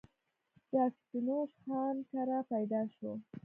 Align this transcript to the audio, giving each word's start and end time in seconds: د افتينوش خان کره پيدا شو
د 0.71 0.73
افتينوش 0.87 1.51
خان 1.63 1.95
کره 2.11 2.39
پيدا 2.51 2.81
شو 2.95 3.11